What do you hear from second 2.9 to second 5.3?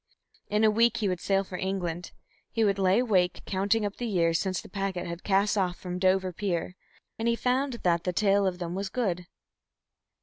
awake, counting up the years since the packet had